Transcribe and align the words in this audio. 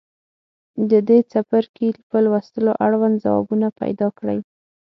د 0.89 0.91
دې 1.07 1.19
څپرکي 1.31 1.89
په 2.09 2.17
لوستلو 2.25 2.71
اړونده 2.85 3.21
ځوابونه 3.23 3.67
پیداکړئ. 3.79 4.39